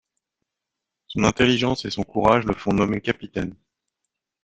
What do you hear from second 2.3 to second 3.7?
le font nommer capitaine.